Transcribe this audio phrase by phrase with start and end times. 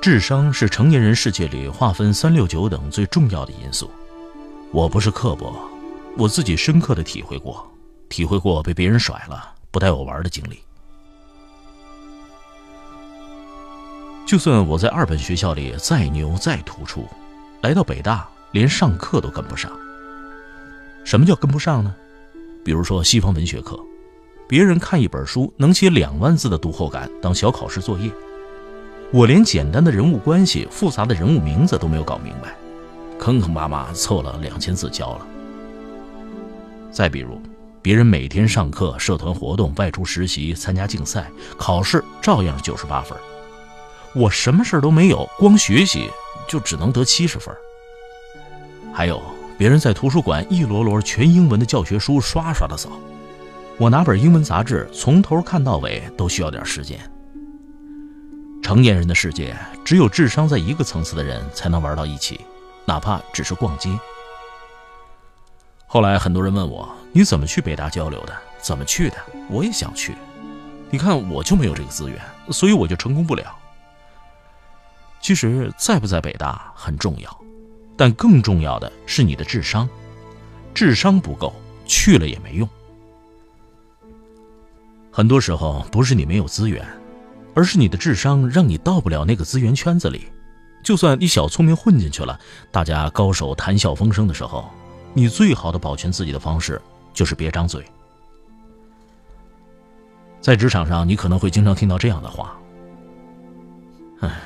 [0.00, 3.90] 智商是成年人世界里划分三六九等最重要的因素。
[4.72, 5.54] 我不是刻薄，
[6.16, 7.70] 我自己深刻的体会过，
[8.08, 10.58] 体会过被别人甩了不带我玩的经历。
[14.24, 17.06] 就算我在二本学校里再牛再突出，
[17.60, 19.70] 来到北大连上课都跟不上。
[21.04, 21.94] 什么叫跟不上呢？
[22.64, 23.78] 比如说西方文学课，
[24.48, 28.10] 别人看一本书能写两万字的读后感当小考试作业。
[29.12, 32.54] 我连简单的人物关系、复杂的人物名字都没有搞明白，
[33.18, 35.26] 坑坑巴巴凑了两千字交了。
[36.92, 37.42] 再比如，
[37.82, 43.18] 别人每天上课、社团活动、外出实习、参加竞赛、考试，照样九十八分，
[44.14, 46.08] 我什么事都没有，光学习
[46.46, 47.52] 就只能得七十分。
[48.92, 49.20] 还有，
[49.58, 52.90] 别人在图书馆一摞摞全英文的教学书刷刷的扫，
[53.76, 56.96] 我拿本英文杂志从头看到尾都需要点时间。
[58.70, 62.38] 成年人的世界，只有智商在一个层次的人才能玩到一起，
[62.84, 63.90] 哪怕只是逛街。
[65.88, 68.32] 后来很多人问我：“你怎么去北大交流的？
[68.60, 69.16] 怎么去的？”
[69.50, 70.14] 我也想去，
[70.88, 73.52] 你看我就没有这个资源，所以我就成功不了。
[75.20, 77.40] 其实在不在北大很重要，
[77.96, 79.88] 但更重要的是你的智商。
[80.72, 81.52] 智商不够，
[81.86, 82.68] 去了也没用。
[85.10, 86.86] 很多时候不是你没有资源。
[87.54, 90.26] 而是你的智商让你到不了那个资源圈子里，
[90.82, 92.38] 就算你小聪明混进去了，
[92.70, 94.68] 大家高手谈笑风生的时候，
[95.14, 96.80] 你最好的保全自己的方式
[97.12, 97.84] 就是别张嘴。
[100.40, 102.58] 在职场上，你可能会经常听到这样的话
[104.20, 104.40] ：“唉，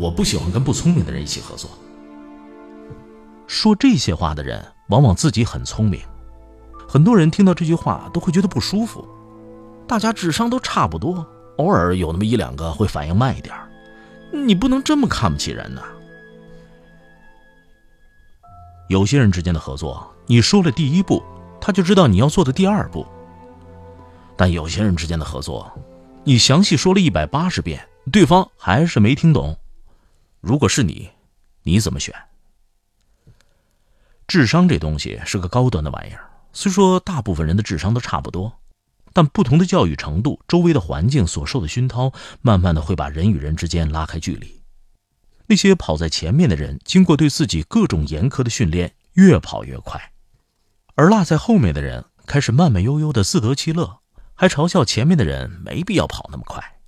[0.00, 1.70] 我不喜欢跟不聪明的人一起合作。”
[3.46, 6.00] 说这些话的人往往自己很聪明，
[6.88, 9.06] 很多人听到这句话都会觉得不舒服。
[9.86, 11.26] 大家智商都差不多。
[11.58, 13.54] 偶尔有那么一两个会反应慢一点
[14.32, 15.82] 你不能这么看不起人呐。
[18.88, 21.22] 有些人之间的合作，你说了第一步，
[21.60, 23.06] 他就知道你要做的第二步。
[24.36, 25.70] 但有些人之间的合作，
[26.24, 29.56] 你详细说了一百八十遍，对方还是没听懂。
[30.40, 31.10] 如果是你，
[31.62, 32.14] 你怎么选？
[34.26, 38.52] 智商这东西是个高端的玩意儿，虽说大部分人的智商都差不多。
[39.18, 44.62] 但不同的教育程度，周围的环境所受的熏陶，慢慢的会把人与人之间拉开距离。
[45.48, 49.98] 那些跑在前面的人，经过对自己各种严苛的训练，越跑越快；
[50.94, 53.98] 而落在后面的人，开始慢慢悠悠的自得其乐，
[54.34, 56.78] 还嘲笑前面的人没必要跑那么快。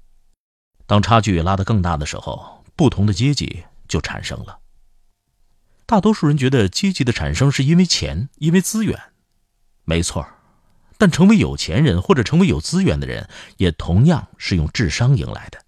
[0.86, 4.60] 当差距拉得更大的时候，不同的阶级就产生了。
[5.84, 8.97] 大多数人觉得阶级的产生是因为钱，因为资源，
[9.82, 10.36] 没错儿。
[11.00, 15.59] 但成为有钱人或者成为有资源的人，也同样是用智商赢来的。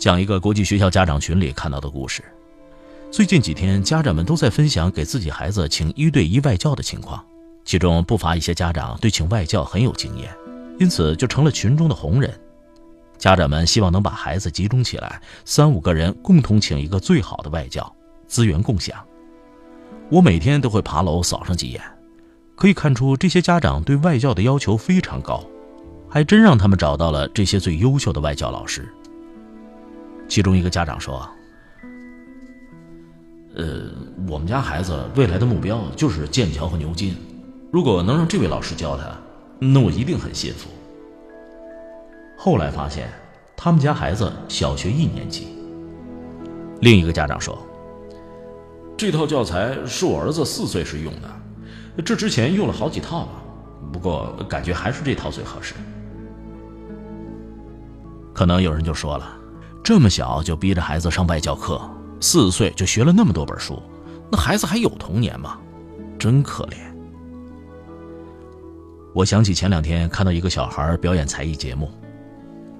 [0.00, 2.24] 讲一个国际学校家长群里看到的故事：
[3.12, 7.24] 最近几天，家长们都在分享给自己孩子请一对一外教的情况，
[7.64, 10.28] 其中不乏一些家长对请外教很有经验，
[10.80, 12.36] 因此就成了群中的红人。
[13.16, 17.94] 家长们希望能把孩子集中起来，三五个人共同请一个最好的外教。
[18.30, 18.96] 资源共享，
[20.08, 21.82] 我每天都会爬楼扫上几眼，
[22.54, 25.44] 可以看出这些家长对外教的要求非常高，
[26.08, 28.88] 还真让他们找到了这些最优秀的外教老师。
[30.28, 31.28] 其中一个家长说
[33.56, 33.90] ：“呃，
[34.28, 37.16] 我们家孩子未来的目标就是剑桥和牛津，
[37.72, 39.12] 如果能让这位老师教他，
[39.58, 40.70] 那我一定很幸福。”
[42.38, 43.08] 后来发现，
[43.56, 45.48] 他们家孩子小学一年级。
[46.80, 47.58] 另一个家长说。
[49.00, 53.28] 这套教材是我儿子四岁时用的，这之前用了好几套了，
[53.90, 55.74] 不过感觉还是这套最合适。
[58.34, 59.26] 可能有人就说了，
[59.82, 61.80] 这么小就逼着孩子上外教课，
[62.20, 63.82] 四岁就学了那么多本书，
[64.30, 65.58] 那孩子还有童年吗？
[66.18, 66.76] 真可怜。
[69.14, 71.90] 我想起前两天看到一个小孩表演才艺节目，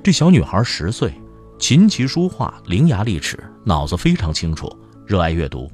[0.02, 1.14] 这小女孩十岁，
[1.58, 4.70] 琴棋书画伶牙俐齿，脑子非常清楚，
[5.06, 5.66] 热爱阅读。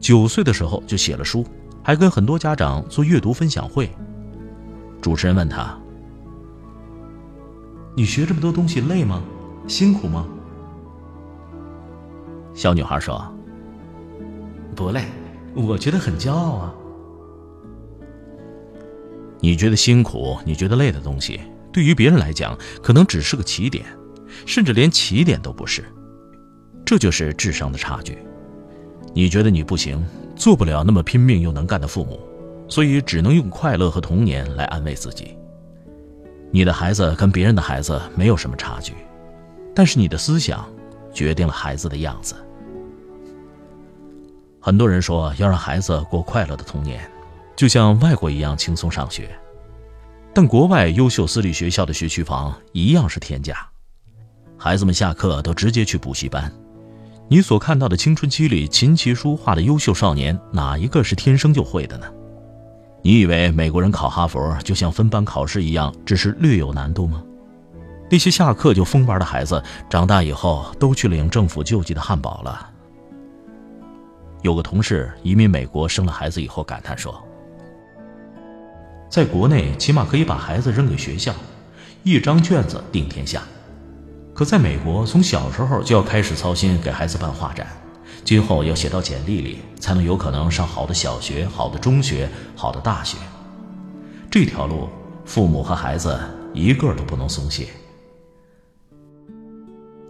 [0.00, 1.46] 九岁的时候就写了书，
[1.82, 3.88] 还跟很多家长做阅读分享会。
[5.00, 5.78] 主持人问他
[7.94, 9.22] ：“你学这么多东西累吗？
[9.68, 10.26] 辛苦吗？”
[12.54, 13.22] 小女孩说
[14.74, 15.04] ：“不累，
[15.54, 16.74] 我觉得很骄傲啊。”
[19.38, 21.40] 你觉得辛苦、你觉得累的东西，
[21.72, 23.84] 对于别人来讲，可能只是个起点，
[24.46, 25.84] 甚至连起点都不是。
[26.84, 28.18] 这就是智商的差距。
[29.12, 30.04] 你觉得你不行，
[30.36, 32.20] 做不了那么拼命又能干的父母，
[32.68, 35.36] 所以只能用快乐和童年来安慰自己。
[36.50, 38.94] 你的孩子跟别人的孩子没有什么差距，
[39.74, 40.68] 但是你的思想
[41.12, 42.34] 决定了孩子的样子。
[44.60, 47.00] 很多人说要让孩子过快乐的童年。
[47.56, 49.28] 就像外国一样轻松上学，
[50.32, 53.68] 但国外优秀私立学校的学区房一样是天价，
[54.56, 56.50] 孩子们下课都直接去补习班。
[57.32, 62.06] 你所看到的青春期里琴棋书画的优秀少年，哪一个是天生就会的呢？
[63.02, 67.22] 你以为美国人考哈佛就像分班考试一样，只是略有难度吗？
[68.10, 72.68] 那些下课就疯玩的孩子，长大以后都去领政府救济的汉堡了。
[74.42, 77.14] 有个同事移民美国，生了孩子以后感叹说。
[79.08, 81.32] 在国内，起码可以把孩子扔给学校，
[82.02, 83.40] 一张卷子定天下。
[84.40, 87.66] 可在美国，从小时候就要开始操心给孩子办画展，
[88.24, 92.26] 今后要写到简历里，才能有可能上好的小学、好的中学、
[92.56, 93.18] 好的大学。
[94.30, 94.88] 这条路，
[95.26, 96.18] 父母和孩子
[96.54, 97.66] 一个都不能松懈。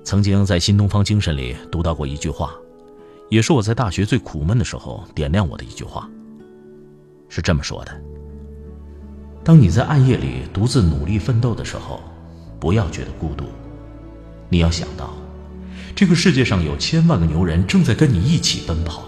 [0.05, 2.53] 曾经在新东方精神里读到过一句话，
[3.31, 6.09] 也是我在大学最苦闷的时候点亮我的一句话，
[7.29, 8.01] 是这么说的。
[9.43, 12.01] 当你在暗夜里独自努力奋斗的时候，
[12.61, 13.47] 不要觉得孤独。
[14.53, 15.15] 你要想到，
[15.95, 19.05] 这个世界上有千万个牛人正在跟你一起奔跑。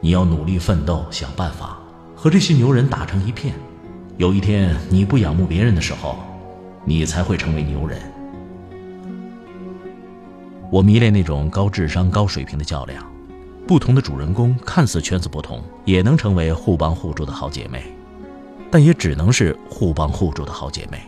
[0.00, 1.78] 你要努力奋斗，想办法
[2.14, 3.54] 和这些牛人打成一片。
[4.18, 6.18] 有一天你不仰慕别人的时候，
[6.84, 7.98] 你才会成为牛人。
[10.70, 13.02] 我迷恋那种高智商、高水平的较量。
[13.66, 17.82] 不同的主人公看似圈子不同，也能成为互帮互助的好姐妹。
[18.70, 21.00] 但也只能是互帮互助的好姐妹，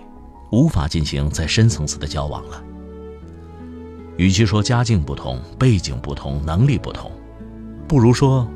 [0.51, 2.63] 无法进行再深层次的交往了。
[4.17, 7.13] 与其说家境不同、背景不同、能力不同，
[7.87, 8.49] 不如说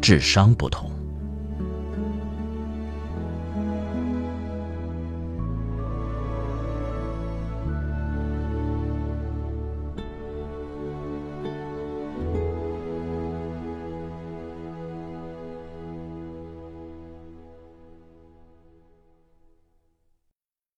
[0.00, 0.90] 智商不同。